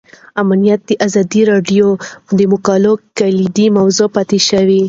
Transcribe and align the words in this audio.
امنیت 0.41 0.81
د 0.85 0.91
ازادي 1.05 1.41
راډیو 1.51 1.87
د 2.37 2.39
مقالو 2.53 2.93
کلیدي 3.17 3.67
موضوع 3.77 4.07
پاتې 4.15 4.39
شوی. 4.49 4.79